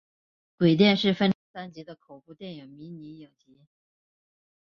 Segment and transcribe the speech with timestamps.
[0.57, 3.59] 鬼店是分成三集的恐怖电视迷你影集。